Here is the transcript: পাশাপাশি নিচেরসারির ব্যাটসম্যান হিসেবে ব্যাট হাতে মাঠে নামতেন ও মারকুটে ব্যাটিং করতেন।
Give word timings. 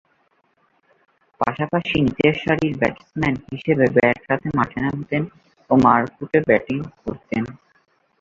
পাশাপাশি 1.41 1.95
নিচেরসারির 2.05 2.73
ব্যাটসম্যান 2.81 3.35
হিসেবে 3.49 3.85
ব্যাট 3.95 4.19
হাতে 4.27 4.47
মাঠে 4.57 4.79
নামতেন 4.85 5.23
ও 5.69 5.83
মারকুটে 5.85 6.39
ব্যাটিং 6.47 6.79
করতেন। 7.01 7.43